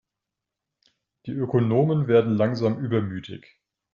Die 1.27 1.31
Ökonomen 1.31 2.07
werden 2.07 2.35
langsam 2.35 2.83
übermütig. 2.83 3.59